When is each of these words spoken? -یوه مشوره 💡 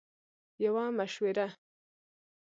-یوه 0.65 0.85
مشوره 0.97 1.33
💡 1.37 1.49